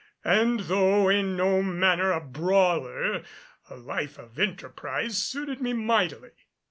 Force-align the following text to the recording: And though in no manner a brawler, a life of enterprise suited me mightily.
And 0.25 0.61
though 0.61 1.09
in 1.09 1.37
no 1.37 1.61
manner 1.61 2.11
a 2.11 2.19
brawler, 2.19 3.21
a 3.69 3.75
life 3.77 4.17
of 4.17 4.39
enterprise 4.39 5.17
suited 5.21 5.61
me 5.61 5.73
mightily. 5.73 6.31